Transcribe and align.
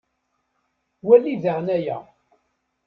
Wali 1.05 1.35
daɣen 1.43 1.67
aya. 1.75 1.97